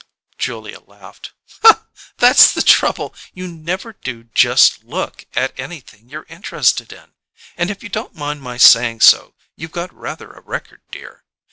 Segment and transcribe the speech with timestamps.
[0.39, 1.31] Julia laughed.
[2.17, 7.13] "That's the trouble; you never do 'just look' at anything you're interested in,
[7.55, 11.23] and, if you don't mind my saying so, you've got rather a record, dear!